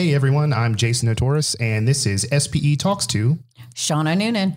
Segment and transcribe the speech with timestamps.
[0.00, 3.38] Hey everyone, I'm Jason Notoris, and this is SPE Talks to
[3.74, 4.56] Shauna Noonan.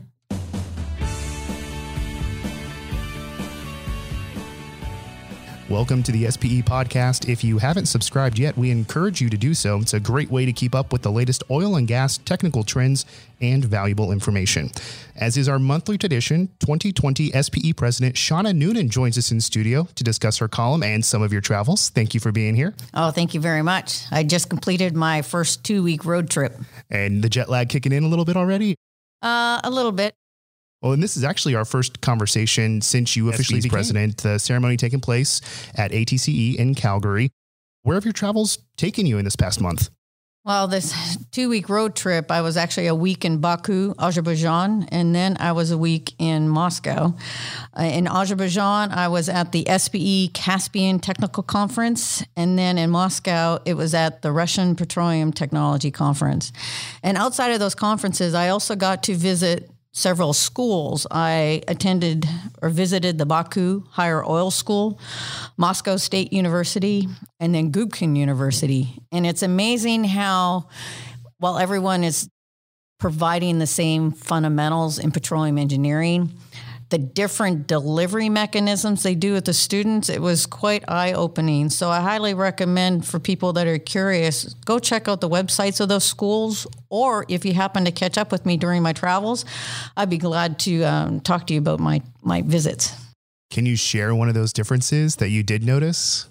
[5.74, 7.28] Welcome to the SPE podcast.
[7.28, 9.80] If you haven't subscribed yet, we encourage you to do so.
[9.80, 13.08] It's a great way to keep up with the latest oil and gas technical trends
[13.42, 14.70] and valuable information.
[15.16, 20.04] As is our monthly tradition, 2020 SPE President Shauna Noonan joins us in studio to
[20.04, 21.90] discuss her column and some of your travels.
[21.90, 22.76] Thank you for being here.
[22.94, 24.04] Oh, thank you very much.
[24.12, 26.56] I just completed my first two week road trip.
[26.92, 28.76] And the jet lag kicking in a little bit already?
[29.24, 30.14] Uh, a little bit.
[30.84, 34.18] Well, and this is actually our first conversation since you officially became president.
[34.18, 35.40] The ceremony taking place
[35.76, 37.30] at ATCE in Calgary.
[37.84, 39.90] Where have your travels taken you in this past month?
[40.46, 45.16] Well, this two week road trip, I was actually a week in Baku, Azerbaijan, and
[45.16, 47.14] then I was a week in Moscow.
[47.80, 53.60] Uh, in Azerbaijan, I was at the SPE Caspian Technical Conference, and then in Moscow,
[53.64, 56.52] it was at the Russian Petroleum Technology Conference.
[57.04, 61.06] And outside of those conferences, I also got to visit several schools.
[61.10, 62.28] I attended
[62.62, 65.00] or visited the Baku Higher Oil School,
[65.56, 67.08] Moscow State University,
[67.40, 69.00] and then Gubkin University.
[69.12, 70.68] And it's amazing how,
[71.38, 72.28] while everyone is
[73.00, 76.32] providing the same fundamentals in petroleum engineering,
[76.94, 81.72] the different delivery mechanisms they do with the students, it was quite eye opening.
[81.72, 85.90] So I highly recommend for people that are curious, go check out the websites of
[85.90, 86.68] those schools.
[86.92, 89.44] Or if you happen to catch up with me during my travels,
[89.98, 92.94] I'd be glad to um, talk to you about my, my visits.
[93.50, 96.28] Can you share one of those differences that you did notice?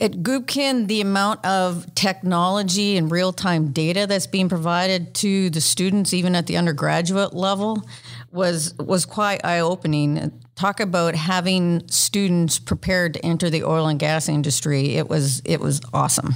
[0.00, 5.60] At Gubkin, the amount of technology and real time data that's being provided to the
[5.60, 7.88] students, even at the undergraduate level,
[8.34, 10.42] was was quite eye opening.
[10.56, 14.96] Talk about having students prepared to enter the oil and gas industry.
[14.96, 16.34] It was it was awesome.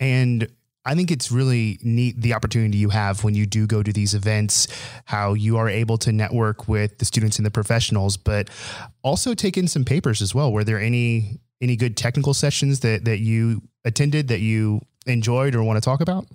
[0.00, 0.48] And
[0.84, 4.14] I think it's really neat the opportunity you have when you do go to these
[4.14, 4.66] events,
[5.04, 8.50] how you are able to network with the students and the professionals, but
[9.02, 10.52] also take in some papers as well.
[10.52, 15.62] Were there any any good technical sessions that that you attended that you enjoyed or
[15.62, 16.26] want to talk about?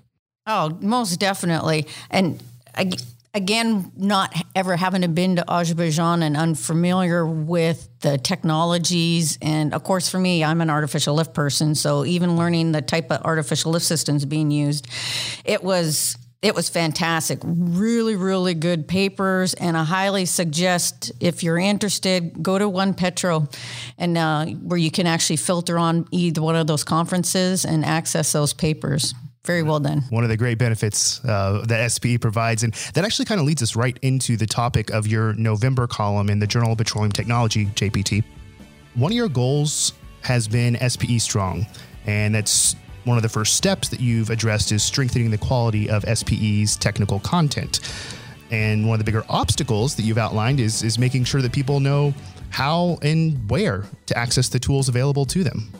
[0.45, 1.87] Oh, most definitely.
[2.09, 2.41] And
[2.73, 2.91] I,
[3.33, 9.37] again, not ever having been to Azerbaijan and unfamiliar with the technologies.
[9.41, 11.75] And of course, for me, I'm an artificial lift person.
[11.75, 14.87] So even learning the type of artificial lift systems being used,
[15.45, 17.39] it was it was fantastic.
[17.43, 23.51] Really, really good papers, and I highly suggest if you're interested, go to OnePetro,
[23.97, 28.33] and uh, where you can actually filter on either one of those conferences and access
[28.33, 29.15] those papers.
[29.47, 30.03] Very well done.
[30.09, 32.63] One of the great benefits uh, that SPE provides.
[32.63, 36.29] And that actually kind of leads us right into the topic of your November column
[36.29, 38.25] in the Journal of Petroleum Technology, JPT.
[38.95, 39.93] One of your goals
[40.23, 41.65] has been SPE Strong,
[42.05, 42.75] and that's
[43.05, 47.21] one of the first steps that you've addressed is strengthening the quality of SPE's technical
[47.21, 47.79] content.
[48.51, 51.79] And one of the bigger obstacles that you've outlined is, is making sure that people
[51.79, 52.13] know
[52.49, 55.71] how and where to access the tools available to them.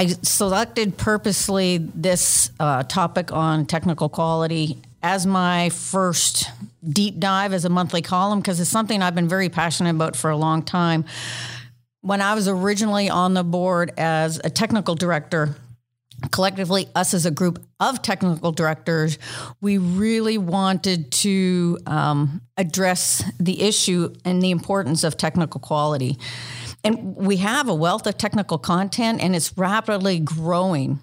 [0.00, 6.50] I selected purposely this uh, topic on technical quality as my first
[6.88, 10.30] deep dive as a monthly column because it's something I've been very passionate about for
[10.30, 11.04] a long time.
[12.00, 15.54] When I was originally on the board as a technical director,
[16.30, 19.18] collectively, us as a group of technical directors,
[19.60, 26.16] we really wanted to um, address the issue and the importance of technical quality.
[26.84, 31.00] And we have a wealth of technical content and it's rapidly growing.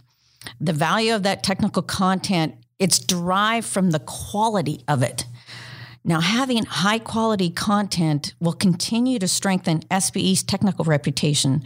[0.60, 5.26] The value of that technical content, it's derived from the quality of it.
[6.04, 11.64] Now, having high quality content will continue to strengthen SPE's technical reputation,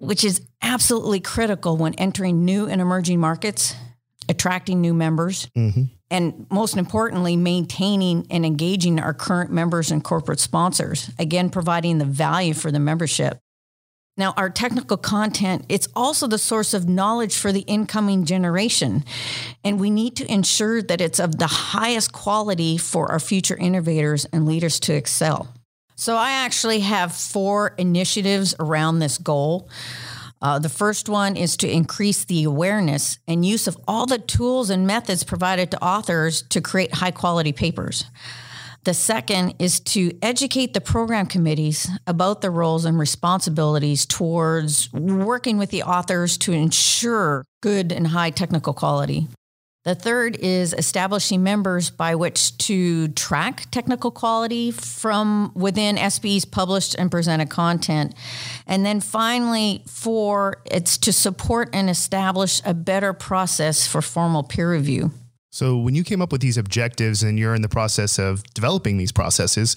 [0.00, 3.76] which is absolutely critical when entering new and emerging markets,
[4.28, 5.84] attracting new members, mm-hmm.
[6.10, 12.04] And most importantly, maintaining and engaging our current members and corporate sponsors, again, providing the
[12.04, 13.38] value for the membership.
[14.16, 19.04] Now, our technical content, it's also the source of knowledge for the incoming generation.
[19.62, 24.24] And we need to ensure that it's of the highest quality for our future innovators
[24.32, 25.54] and leaders to excel.
[25.94, 29.68] So, I actually have four initiatives around this goal.
[30.40, 34.70] Uh, the first one is to increase the awareness and use of all the tools
[34.70, 38.04] and methods provided to authors to create high quality papers.
[38.84, 45.58] The second is to educate the program committees about the roles and responsibilities towards working
[45.58, 49.28] with the authors to ensure good and high technical quality.
[49.88, 56.94] The third is establishing members by which to track technical quality from within SPE's published
[56.96, 58.14] and presented content.
[58.66, 64.70] And then finally, four, it's to support and establish a better process for formal peer
[64.70, 65.10] review.
[65.48, 68.98] So, when you came up with these objectives and you're in the process of developing
[68.98, 69.74] these processes,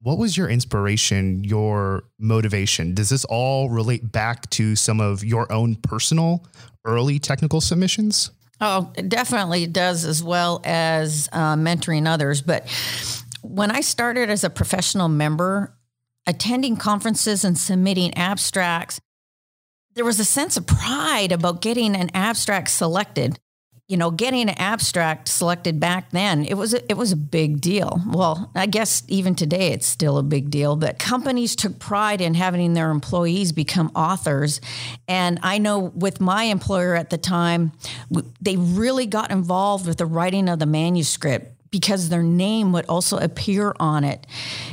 [0.00, 2.94] what was your inspiration, your motivation?
[2.94, 6.44] Does this all relate back to some of your own personal
[6.84, 8.32] early technical submissions?
[8.60, 12.40] Oh, it definitely does, as well as uh, mentoring others.
[12.40, 12.66] But
[13.42, 15.76] when I started as a professional member,
[16.26, 19.00] attending conferences and submitting abstracts,
[19.94, 23.38] there was a sense of pride about getting an abstract selected
[23.88, 27.60] you know, getting an abstract selected back then, it was a, it was a big
[27.60, 28.00] deal.
[28.08, 32.34] Well, I guess even today it's still a big deal, but companies took pride in
[32.34, 34.60] having their employees become authors.
[35.06, 37.72] And I know with my employer at the time,
[38.40, 43.18] they really got involved with the writing of the manuscript because their name would also
[43.18, 44.26] appear on it.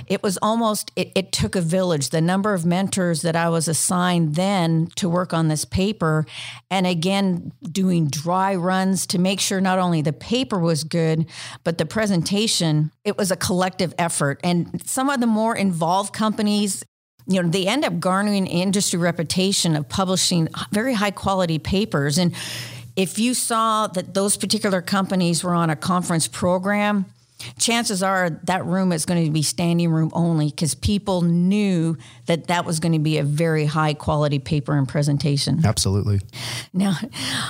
[0.07, 2.09] It was almost, it, it, took a village.
[2.09, 6.25] The number of mentors that I was assigned then to work on this paper,
[6.69, 11.25] and again, doing dry runs to make sure not only the paper was good,
[11.63, 14.39] but the presentation, it was a collective effort.
[14.43, 16.83] And some of the more involved companies,
[17.27, 22.17] you know, they end up garnering industry reputation of publishing very high quality papers.
[22.17, 22.35] And
[22.95, 27.05] if you saw that those particular companies were on a conference program,
[27.57, 31.97] chances are that room is going to be standing room only because people knew
[32.27, 35.61] that that was going to be a very high quality paper and presentation.
[35.65, 36.21] Absolutely.
[36.73, 36.95] Now,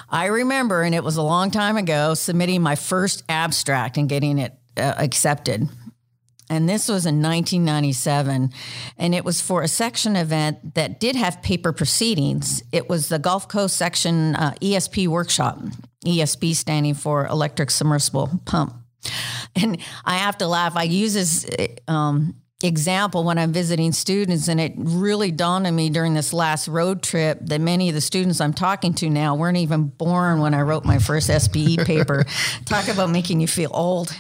[0.10, 4.40] I remember, and it was a long time ago, submitting my first abstract and getting
[4.40, 5.68] it uh, accepted.
[6.50, 8.52] And this was in 1997.
[8.98, 12.64] And it was for a section event that did have paper proceedings.
[12.72, 15.60] It was the Gulf Coast section uh, ESP workshop,
[16.06, 18.76] ESP standing for electric submersible pump.
[19.56, 20.76] And I have to laugh.
[20.76, 21.46] I use this
[21.88, 26.68] um, example when I'm visiting students, and it really dawned on me during this last
[26.68, 30.54] road trip that many of the students I'm talking to now weren't even born when
[30.54, 32.26] I wrote my first SPE paper.
[32.66, 34.16] Talk about making you feel old.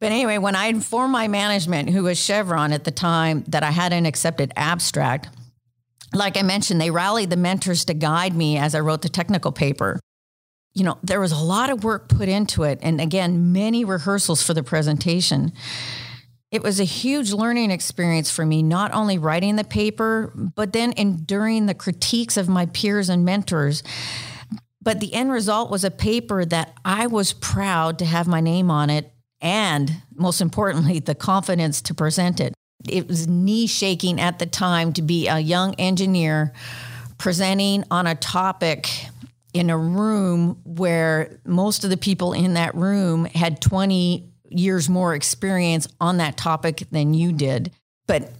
[0.00, 3.70] But anyway, when I informed my management, who was Chevron at the time, that I
[3.70, 5.28] had an accepted abstract,
[6.14, 9.52] like I mentioned, they rallied the mentors to guide me as I wrote the technical
[9.52, 9.98] paper.
[10.74, 12.78] You know, there was a lot of work put into it.
[12.82, 15.52] And again, many rehearsals for the presentation.
[16.50, 20.94] It was a huge learning experience for me, not only writing the paper, but then
[20.96, 23.82] enduring the critiques of my peers and mentors.
[24.80, 28.70] But the end result was a paper that I was proud to have my name
[28.70, 32.54] on it and most importantly, the confidence to present it.
[32.88, 36.52] It was knee shaking at the time to be a young engineer
[37.18, 38.88] presenting on a topic
[39.52, 45.14] in a room where most of the people in that room had 20 years more
[45.14, 47.72] experience on that topic than you did.
[48.06, 48.32] But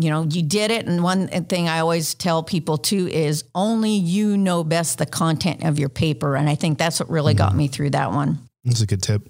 [0.00, 0.86] you know, you did it.
[0.86, 5.64] And one thing I always tell people too is only you know best the content
[5.64, 6.36] of your paper.
[6.36, 7.58] And I think that's what really got mm-hmm.
[7.58, 8.38] me through that one.
[8.64, 9.28] That's a good tip.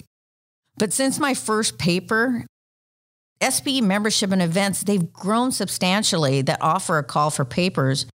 [0.78, 2.46] But since my first paper,
[3.46, 8.06] SPE membership and events, they've grown substantially that offer a call for papers.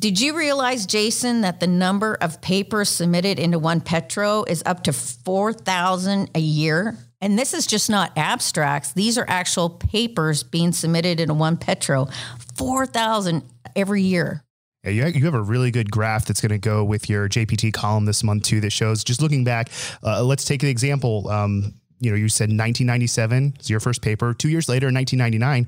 [0.00, 4.92] Did you realize, Jason, that the number of papers submitted into OnePetro is up to
[4.92, 6.96] 4,000 a year?
[7.20, 8.92] And this is just not abstracts.
[8.92, 12.12] These are actual papers being submitted into OnePetro,
[12.56, 13.42] 4,000
[13.74, 14.44] every year.
[14.84, 18.04] Yeah, you have a really good graph that's going to go with your JPT column
[18.04, 18.60] this month too.
[18.60, 19.70] That shows just looking back.
[20.02, 21.28] Uh, let's take an example.
[21.28, 24.34] Um, you know, you said 1997 is your first paper.
[24.34, 25.66] Two years later, in 1999,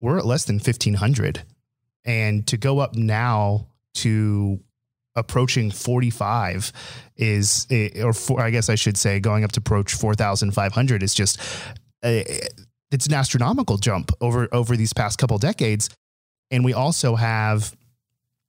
[0.00, 1.42] we're at less than 1500.
[2.04, 4.60] And to go up now to
[5.16, 6.72] approaching 45
[7.16, 11.38] is, eh, or I guess I should say, going up to approach 4,500 is just,
[12.02, 12.22] uh,
[12.90, 15.90] it's an astronomical jump over over these past couple decades.
[16.50, 17.76] And we also have,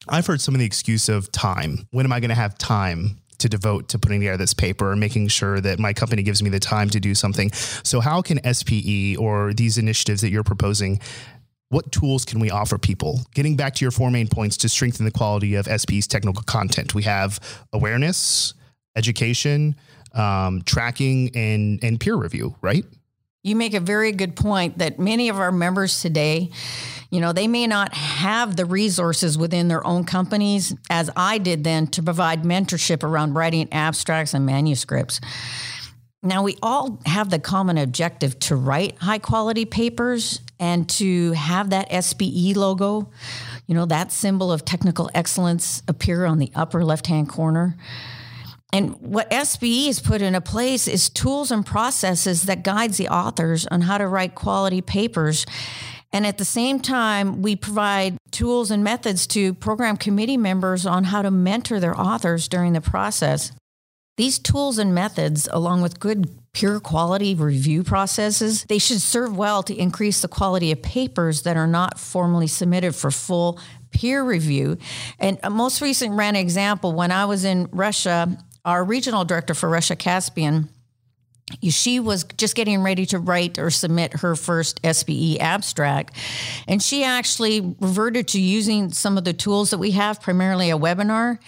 [0.07, 1.87] I've heard some of the excuse of time.
[1.91, 4.99] When am I going to have time to devote to putting together this paper and
[4.99, 7.51] making sure that my company gives me the time to do something.
[7.51, 10.99] So, how can SPE or these initiatives that you're proposing?
[11.69, 13.21] What tools can we offer people?
[13.33, 16.93] Getting back to your four main points to strengthen the quality of SPE's technical content,
[16.93, 17.39] we have
[17.71, 18.53] awareness,
[18.95, 19.75] education,
[20.13, 22.55] um, tracking, and and peer review.
[22.61, 22.85] Right?
[23.43, 26.51] You make a very good point that many of our members today
[27.11, 31.65] you know, they may not have the resources within their own companies, as I did
[31.65, 35.19] then, to provide mentorship around writing abstracts and manuscripts.
[36.23, 41.71] Now, we all have the common objective to write high quality papers and to have
[41.71, 43.11] that SPE logo,
[43.67, 47.75] you know, that symbol of technical excellence appear on the upper left hand corner.
[48.73, 53.67] And what SPE has put into place is tools and processes that guides the authors
[53.67, 55.45] on how to write quality papers.
[56.13, 61.05] And at the same time, we provide tools and methods to program committee members on
[61.05, 63.51] how to mentor their authors during the process.
[64.17, 69.63] These tools and methods, along with good peer quality review processes, they should serve well
[69.63, 73.59] to increase the quality of papers that are not formally submitted for full
[73.91, 74.77] peer review.
[75.17, 79.69] And a most recent ran example when I was in Russia our regional director for
[79.69, 80.69] Russia Caspian,
[81.69, 86.15] she was just getting ready to write or submit her first SPE abstract.
[86.67, 90.77] And she actually reverted to using some of the tools that we have, primarily a
[90.77, 91.39] webinar.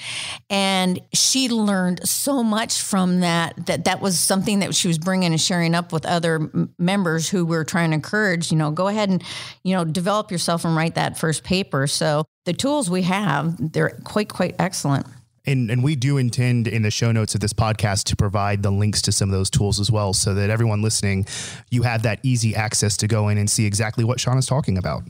[0.50, 5.32] And she learned so much from that, that that was something that she was bringing
[5.32, 9.10] and sharing up with other members who were trying to encourage, you know, go ahead
[9.10, 9.24] and,
[9.64, 11.88] you know, develop yourself and write that first paper.
[11.88, 15.06] So the tools we have, they're quite, quite excellent.
[15.46, 18.72] And, and we do intend in the show notes of this podcast to provide the
[18.72, 21.26] links to some of those tools as well so that everyone listening,
[21.70, 24.78] you have that easy access to go in and see exactly what Sean is talking
[24.78, 25.04] about.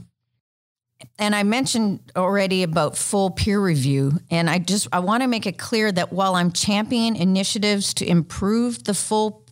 [1.19, 4.13] And I mentioned already about full peer review.
[4.31, 8.07] And I just I want to make it clear that while I'm championing initiatives to
[8.07, 9.43] improve the full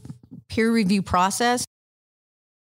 [0.49, 1.65] peer review process,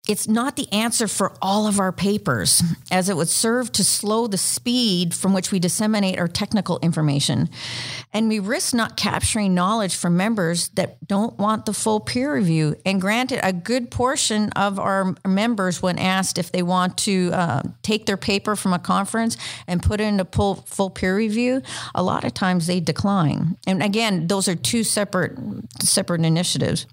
[0.10, 4.26] it's not the answer for all of our papers, as it would serve to slow
[4.26, 7.48] the speed from which we disseminate our technical information.
[8.12, 12.76] And we risk not capturing knowledge from members that don't want the full peer review.
[12.88, 17.62] And granted, a good portion of our members, when asked if they want to uh,
[17.84, 19.38] take their paper from a conference
[19.68, 21.62] and put it into full, full peer review,
[21.94, 23.58] a lot of times they decline.
[23.68, 25.38] And again, those are two separate
[25.84, 26.88] separate initiatives.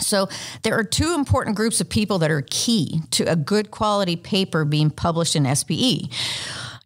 [0.00, 0.28] So,
[0.62, 4.64] there are two important groups of people that are key to a good quality paper
[4.64, 6.10] being published in SPE.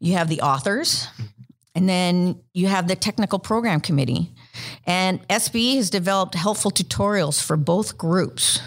[0.01, 1.09] You have the authors,
[1.75, 4.31] and then you have the technical program committee.
[4.87, 8.61] And SPE has developed helpful tutorials for both groups.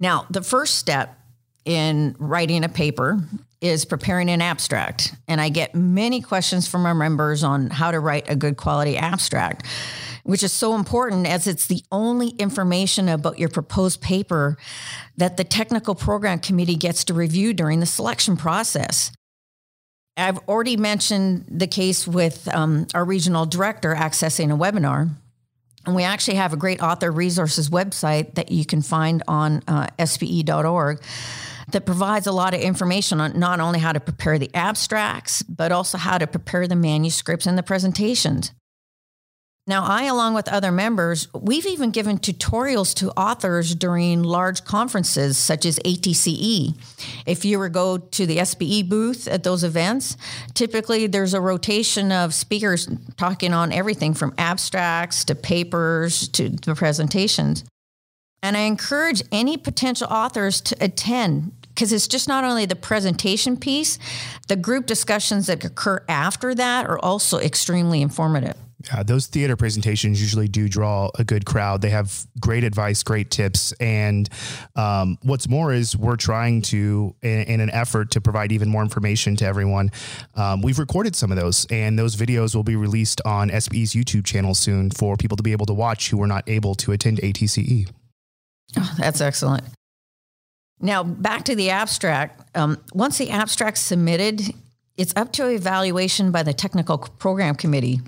[0.00, 1.18] Now, the first step
[1.64, 3.20] in writing a paper
[3.60, 5.14] is preparing an abstract.
[5.26, 8.96] And I get many questions from our members on how to write a good quality
[8.96, 9.66] abstract
[10.28, 14.58] which is so important as it's the only information about your proposed paper
[15.16, 19.10] that the technical program committee gets to review during the selection process.
[20.18, 25.08] I've already mentioned the case with um, our regional director accessing a webinar.
[25.86, 29.86] And we actually have a great author resources website that you can find on uh,
[30.04, 31.00] spe.org
[31.72, 35.72] that provides a lot of information on not only how to prepare the abstracts, but
[35.72, 38.52] also how to prepare the manuscripts and the presentations.
[39.68, 45.36] Now, I, along with other members, we've even given tutorials to authors during large conferences
[45.36, 46.74] such as ATCE.
[47.26, 50.16] If you were go to the SPE booth at those events,
[50.54, 56.74] typically there's a rotation of speakers talking on everything from abstracts to papers to the
[56.74, 57.62] presentations.
[58.42, 63.58] And I encourage any potential authors to attend because it's just not only the presentation
[63.58, 63.98] piece,
[64.48, 68.56] the group discussions that occur after that are also extremely informative.
[68.86, 71.82] Yeah, those theater presentations usually do draw a good crowd.
[71.82, 74.28] They have great advice, great tips, and
[74.76, 78.82] um, what's more is we're trying to, in, in, an effort to provide even more
[78.82, 79.90] information to everyone.
[80.36, 84.24] Um, we've recorded some of those, and those videos will be released on SPE's YouTube
[84.24, 87.18] channel soon for people to be able to watch who were not able to attend
[87.18, 87.90] ATCE.
[88.76, 89.64] Oh, that's excellent.
[90.80, 92.56] Now back to the abstract.
[92.56, 94.54] Um, once the abstract's submitted,
[94.96, 98.00] it's up to evaluation by the technical program committee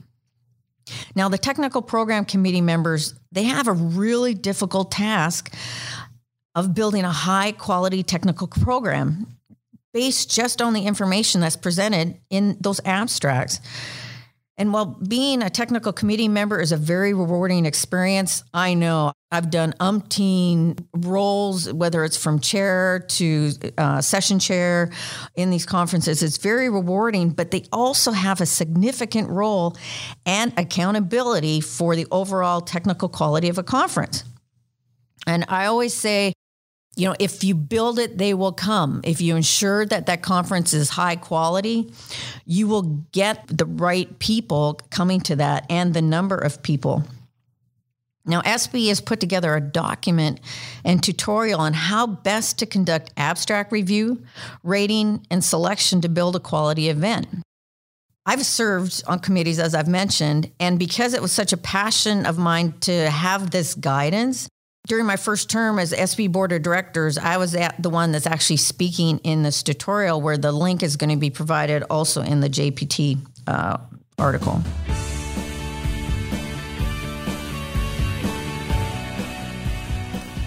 [1.14, 5.52] now, the technical program committee members, they have a really difficult task
[6.54, 9.26] of building a high quality technical program
[9.92, 13.60] based just on the information that's presented in those abstracts.
[14.60, 19.50] And while being a technical committee member is a very rewarding experience, I know I've
[19.50, 24.90] done umpteen roles, whether it's from chair to uh, session chair
[25.34, 26.22] in these conferences.
[26.22, 29.78] It's very rewarding, but they also have a significant role
[30.26, 34.24] and accountability for the overall technical quality of a conference.
[35.26, 36.34] And I always say,
[37.00, 39.00] you know, if you build it, they will come.
[39.04, 41.92] If you ensure that that conference is high quality,
[42.44, 47.04] you will get the right people coming to that and the number of people.
[48.26, 50.40] Now, SPE has put together a document
[50.84, 54.22] and tutorial on how best to conduct abstract review,
[54.62, 57.28] rating, and selection to build a quality event.
[58.26, 62.36] I've served on committees, as I've mentioned, and because it was such a passion of
[62.36, 64.50] mine to have this guidance,
[64.86, 68.26] during my first term as SPE Board of Directors, I was at the one that's
[68.26, 72.40] actually speaking in this tutorial where the link is going to be provided also in
[72.40, 73.76] the JPT uh,
[74.18, 74.60] article.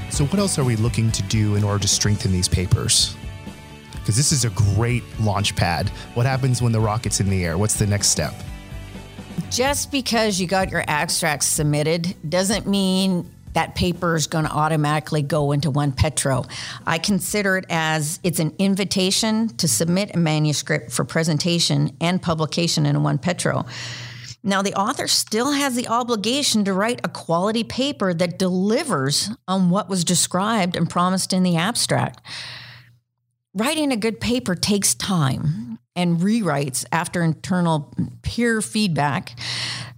[0.10, 3.16] So, what else are we looking to do in order to strengthen these papers?
[3.94, 5.90] Because this is a great launch pad.
[6.16, 7.58] What happens when the rocket's in the air?
[7.58, 8.34] What's the next step?
[9.50, 15.22] Just because you got your abstracts submitted doesn't mean that paper is going to automatically
[15.22, 16.50] go into OnePetro.
[16.86, 22.86] I consider it as it's an invitation to submit a manuscript for presentation and publication
[22.86, 23.68] in OnePetro.
[24.46, 29.70] Now, the author still has the obligation to write a quality paper that delivers on
[29.70, 32.20] what was described and promised in the abstract.
[33.54, 39.38] Writing a good paper takes time and rewrites after internal peer feedback.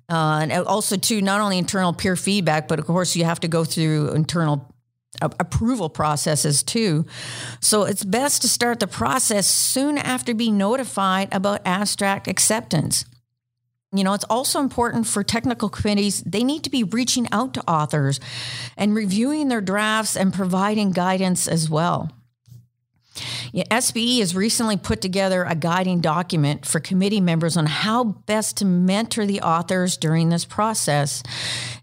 [0.08, 3.48] Uh, and also, too, not only internal peer feedback, but of course, you have to
[3.48, 4.72] go through internal
[5.22, 7.06] approval processes too.
[7.62, 13.06] So it's best to start the process soon after being notified about abstract acceptance.
[13.94, 17.62] You know, it's also important for technical committees, they need to be reaching out to
[17.62, 18.20] authors
[18.76, 22.12] and reviewing their drafts and providing guidance as well.
[23.64, 28.66] SPE has recently put together a guiding document for committee members on how best to
[28.66, 31.24] mentor the authors during this process.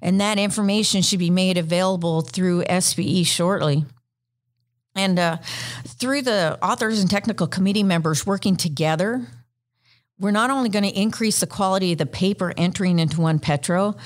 [0.02, 3.86] And that information should be made available through SPE shortly.
[4.94, 5.38] And uh,
[5.86, 9.26] through the authors and technical committee members working together,
[10.18, 13.98] we're not only going to increase the quality of the paper entering into OnePetro,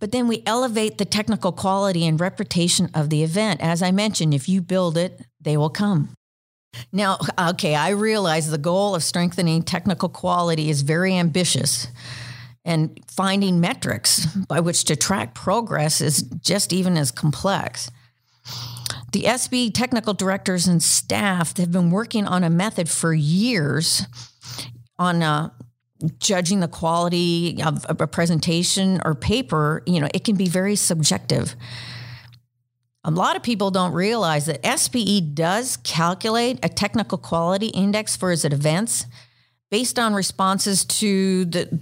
[0.00, 3.60] but then we elevate the technical quality and reputation of the event.
[3.60, 6.16] As I mentioned, if you build it, they will come.
[6.92, 11.88] Now, okay, I realize the goal of strengthening technical quality is very ambitious.
[12.64, 17.90] And finding metrics by which to track progress is just even as complex.
[19.12, 24.06] The SPE technical directors and staff have been working on a method for years
[24.98, 25.50] on uh,
[26.18, 29.82] judging the quality of a presentation or paper.
[29.86, 31.54] You know, it can be very subjective.
[33.06, 38.32] A lot of people don't realize that SPE does calculate a technical quality index for
[38.32, 39.04] its events
[39.70, 41.80] based on responses to the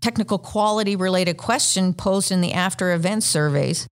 [0.00, 3.86] technical quality related question posed in the after event surveys.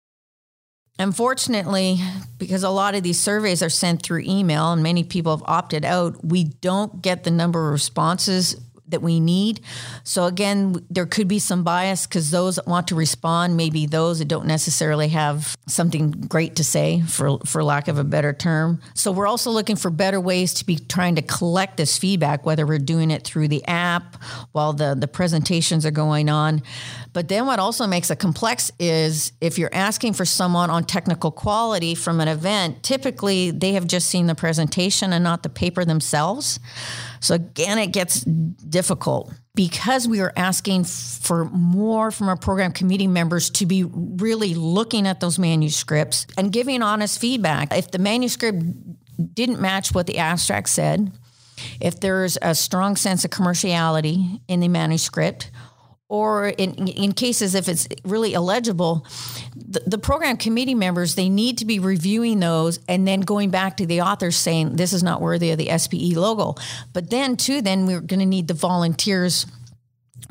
[1.00, 1.98] Unfortunately,
[2.38, 5.84] because a lot of these surveys are sent through email and many people have opted
[5.84, 8.54] out, we don't get the number of responses
[8.90, 9.60] that we need.
[10.04, 14.18] So again, there could be some bias because those that want to respond, maybe those
[14.18, 18.80] that don't necessarily have something great to say, for for lack of a better term.
[18.94, 22.66] So we're also looking for better ways to be trying to collect this feedback, whether
[22.66, 24.22] we're doing it through the app
[24.52, 26.62] while the the presentations are going on.
[27.12, 31.30] But then what also makes it complex is if you're asking for someone on technical
[31.30, 35.84] quality from an event, typically they have just seen the presentation and not the paper
[35.84, 36.60] themselves.
[37.20, 43.06] So again, it gets difficult because we are asking for more from our program committee
[43.06, 47.76] members to be really looking at those manuscripts and giving honest feedback.
[47.76, 48.62] If the manuscript
[49.34, 51.12] didn't match what the abstract said,
[51.80, 55.50] if there's a strong sense of commerciality in the manuscript,
[56.08, 59.06] or in, in cases if it's really illegible,
[59.54, 63.76] the, the, program committee members they need to be reviewing those and then going back
[63.76, 66.54] to the authors saying this is not worthy of the SPE logo.
[66.94, 69.46] But then too, then we're going to need the volunteers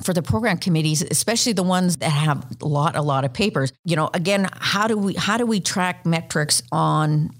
[0.01, 3.71] for the program committees, especially the ones that have a lot, a lot of papers.
[3.83, 7.31] You know, again, how do we how do we track metrics on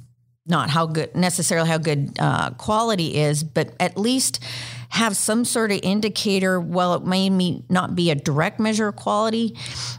[0.48, 4.44] not how good necessarily how good uh, quality is, but at least
[4.90, 6.60] have some sort of indicator.
[6.60, 7.30] While it may
[7.70, 9.56] not be a direct measure of quality,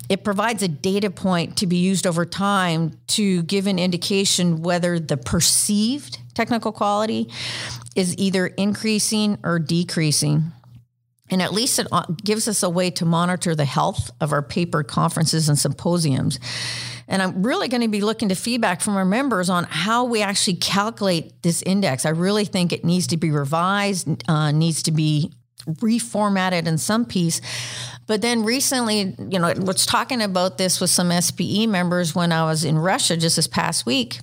[0.09, 4.99] it provides a data point to be used over time to give an indication whether
[4.99, 7.31] the perceived technical quality
[7.95, 10.53] is either increasing or decreasing.
[11.31, 14.43] And at least it uh, gives us a way to monitor the health of our
[14.43, 16.39] paper conferences and symposiums.
[17.07, 20.23] And I'm really going to be looking to feedback from our members on how we
[20.23, 22.05] actually calculate this index.
[22.05, 25.33] I really think it needs to be revised, uh, needs to be
[25.67, 27.41] reformatted in some piece.
[28.07, 32.33] But then recently, you know, I was talking about this with some SPE members when
[32.33, 34.19] I was in Russia just this past week.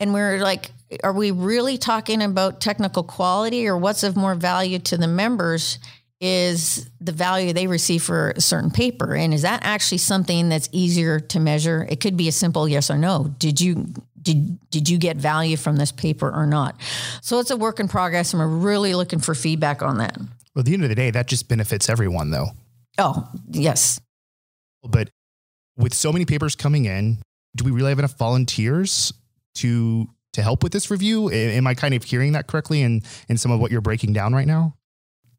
[0.00, 0.70] And we are like,
[1.02, 5.78] are we really talking about technical quality or what's of more value to the members?
[6.20, 9.14] Is the value they receive for a certain paper.
[9.14, 11.86] And is that actually something that's easier to measure?
[11.90, 13.34] It could be a simple yes or no.
[13.38, 16.76] Did you did did you get value from this paper or not?
[17.20, 20.16] So it's a work in progress and we're really looking for feedback on that.
[20.16, 22.48] Well at the end of the day that just benefits everyone though.
[22.98, 24.00] Oh yes.
[24.82, 25.10] But
[25.76, 27.18] with so many papers coming in
[27.54, 29.12] do we really have enough volunteers
[29.56, 31.30] to to help with this review?
[31.30, 34.34] Am i kind of hearing that correctly in in some of what you're breaking down
[34.34, 34.75] right now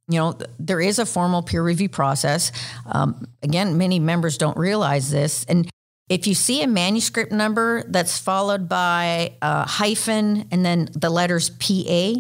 [0.08, 2.52] you know, there is a formal peer review process.
[2.86, 5.44] Um, again, many members don't realize this.
[5.46, 5.70] And
[6.10, 11.50] If you see a manuscript number that's followed by a hyphen and then the letters
[11.50, 12.14] PA,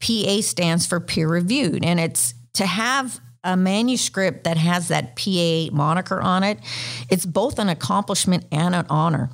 [0.00, 1.84] PA stands for peer reviewed.
[1.84, 6.58] And it's to have a manuscript that has that PA moniker on it,
[7.10, 9.30] it's both an accomplishment and an honor.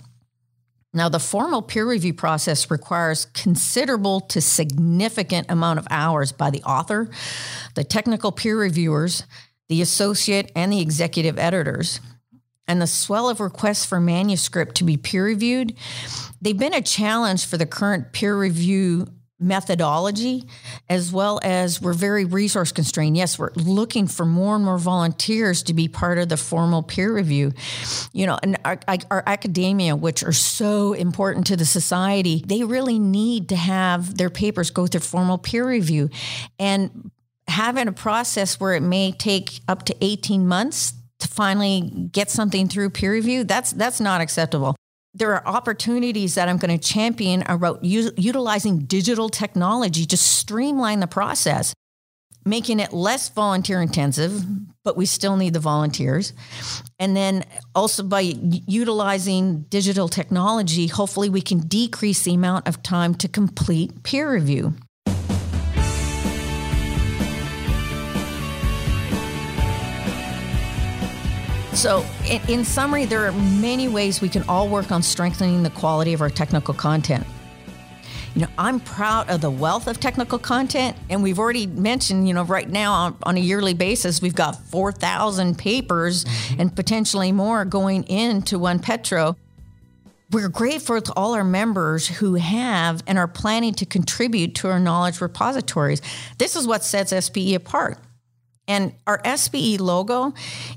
[0.94, 6.62] Now, the formal peer review process requires considerable to significant amount of hours by the
[6.62, 7.10] author,
[7.74, 9.24] the technical peer reviewers,
[9.68, 12.00] the associate, and the executive editors.
[12.68, 15.74] And the swell of requests for manuscript to be peer reviewed,
[16.40, 19.08] they've been a challenge for the current peer review
[19.44, 20.44] methodology,
[20.88, 23.16] as well as we're very resource constrained.
[23.16, 27.14] Yes, we're looking for more and more volunteers to be part of the formal peer
[27.14, 27.52] review.
[28.12, 28.78] You know, and our,
[29.10, 34.30] our academia, which are so important to the society, they really need to have their
[34.30, 36.10] papers go through formal peer review.
[36.58, 37.10] And
[37.46, 42.68] having a process where it may take up to 18 months to finally get something
[42.68, 44.74] through peer review, that's that's not acceptable
[45.14, 51.00] there are opportunities that I'm going to champion about u- utilizing digital technology to streamline
[51.00, 51.72] the process,
[52.44, 54.44] making it less volunteer intensive,
[54.82, 56.32] but we still need the volunteers.
[56.98, 63.14] And then also by utilizing digital technology, hopefully we can decrease the amount of time
[63.16, 64.74] to complete peer review.
[71.74, 72.04] So,
[72.48, 76.20] in, summary, there are many ways we can all work on strengthening the quality of
[76.20, 77.26] our technical content.
[78.34, 82.32] You know, I'm proud of the wealth of technical content, and we've already mentioned, you
[82.32, 86.60] know, right now on, on a yearly basis, we've got 4,000 papers mm-hmm.
[86.60, 89.36] and potentially more going into OnePetro.
[90.30, 94.78] We're grateful to all our members who have and are planning to contribute to our
[94.78, 96.00] knowledge repositories.
[96.38, 97.98] This is what sets SPE apart.
[98.66, 100.32] And our SPE logo,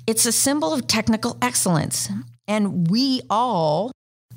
[0.06, 2.10] it's a symbol of technical excellence.
[2.48, 3.92] And we all,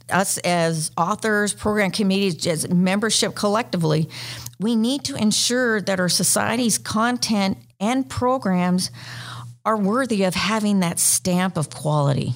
[0.08, 4.08] us as authors, program committees, as membership collectively,
[4.58, 8.90] we need to ensure that our society's content and programs
[9.64, 12.34] are worthy of having that stamp of quality.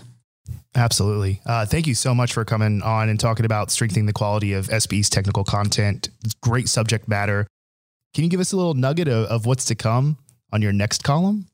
[0.74, 1.40] Absolutely.
[1.46, 4.66] Uh, thank you so much for coming on and talking about strengthening the quality of
[4.66, 6.09] SPE's technical content.
[6.24, 7.46] It's great subject matter.
[8.12, 10.18] Can you give us a little nugget of, of what's to come
[10.55, 11.47] on your next column?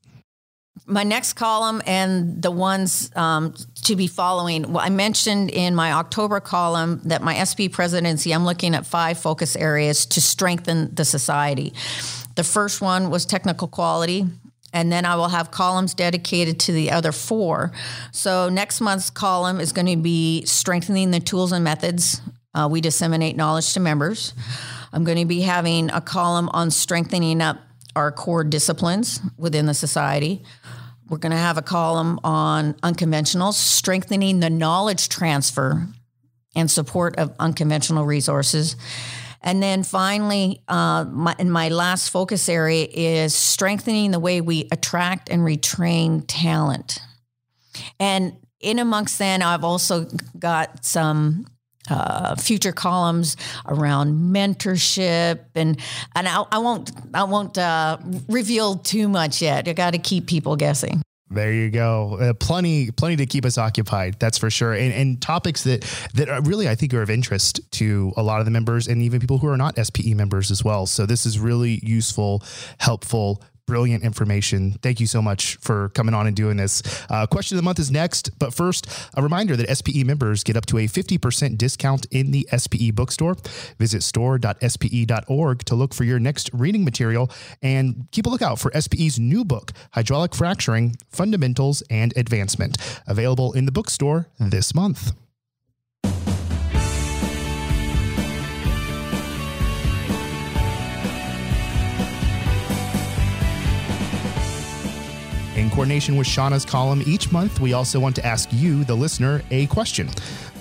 [0.85, 4.71] My next column and the ones um, to be following.
[4.71, 9.17] Well, I mentioned in my October column that my SPE presidency, I'm looking at five
[9.17, 11.73] focus areas to strengthen the society.
[12.35, 14.25] The first one was technical quality.
[14.73, 17.73] And then I will have columns dedicated to the other four.
[18.13, 22.21] So next month's column is going to be strengthening the tools and methods
[22.53, 24.33] uh, we disseminate knowledge to members.
[24.91, 27.57] I'm going to be having a column on strengthening up
[27.95, 30.43] our core disciplines within the society.
[31.09, 35.87] We're going to have a column on unconventionals, strengthening the knowledge transfer
[36.55, 38.75] and support of unconventional resources.
[39.41, 45.29] And then finally, uh, my, my last focus area is strengthening the way we attract
[45.29, 46.99] and retrain talent.
[47.99, 51.47] And in amongst then, I've also got some
[51.91, 55.79] uh, future columns around mentorship and
[56.15, 59.67] and I, I won't I won't uh, reveal too much yet.
[59.67, 61.01] I got to keep people guessing.
[61.31, 62.17] There you go.
[62.19, 64.17] Uh, plenty, plenty to keep us occupied.
[64.19, 64.73] That's for sure.
[64.73, 65.81] And, and topics that
[66.13, 69.21] that really, I think, are of interest to a lot of the members and even
[69.21, 70.85] people who are not SPE members as well.
[70.85, 72.43] So this is really useful,
[72.79, 73.41] helpful
[73.71, 74.73] brilliant information.
[74.81, 76.83] Thank you so much for coming on and doing this.
[77.09, 80.57] Uh, question of the month is next, but first, a reminder that SPE members get
[80.57, 83.37] up to a 50% discount in the SPE bookstore.
[83.79, 87.31] Visit store.spe.org to look for your next reading material
[87.61, 93.65] and keep a lookout for SPE's new book, Hydraulic Fracturing Fundamentals and Advancement, available in
[93.65, 95.13] the bookstore this month.
[105.71, 109.67] Coordination with Shauna's column each month, we also want to ask you, the listener, a
[109.67, 110.09] question.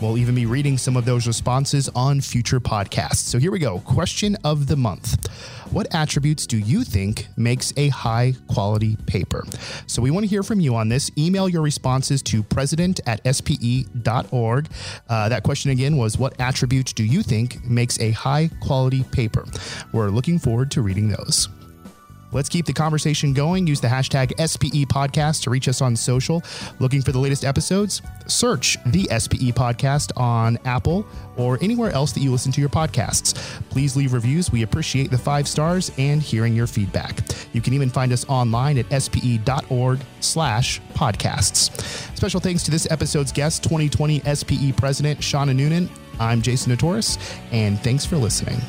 [0.01, 3.17] We'll even be reading some of those responses on future podcasts.
[3.17, 3.81] So here we go.
[3.81, 5.29] Question of the month.
[5.73, 9.45] What attributes do you think makes a high quality paper?
[9.87, 11.11] So we want to hear from you on this.
[11.19, 14.69] Email your responses to president at spe.org.
[15.09, 19.45] Uh, that question again was What attributes do you think makes a high quality paper?
[19.93, 21.49] We're looking forward to reading those.
[22.33, 23.67] Let's keep the conversation going.
[23.67, 26.43] Use the hashtag SPE podcast to reach us on social.
[26.79, 28.03] Looking for the latest episodes?
[28.27, 33.35] Search the SPE podcast on Apple or anywhere else that you listen to your podcasts.
[33.71, 34.53] Please leave reviews.
[34.53, 37.21] We appreciate the five stars and hearing your feedback.
[37.53, 41.71] You can even find us online at spe.org slash podcasts.
[42.17, 45.89] Special thanks to this episode's guest, 2020 SPE President Shauna Noonan.
[46.19, 47.19] I'm Jason Notoris,
[47.51, 48.61] and thanks for listening.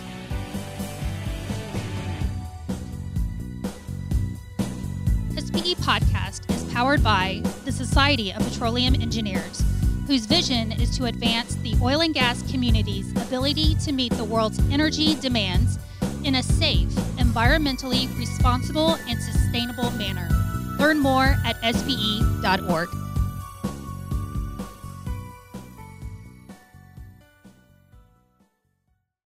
[6.81, 9.61] Powered by the Society of Petroleum Engineers,
[10.07, 14.57] whose vision is to advance the oil and gas community's ability to meet the world's
[14.71, 15.77] energy demands
[16.23, 16.89] in a safe,
[17.19, 20.27] environmentally responsible, and sustainable manner.
[20.79, 22.89] Learn more at spe.org.